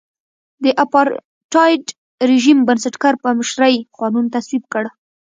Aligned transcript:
د 0.63 0.65
اپارټایډ 0.83 1.83
رژیم 2.29 2.57
بنسټګر 2.67 3.13
په 3.23 3.29
مشرۍ 3.37 3.75
قانون 3.99 4.25
تصویب 4.35 4.63
کړ. 4.73 4.83